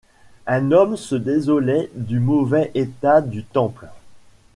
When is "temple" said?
3.43-3.85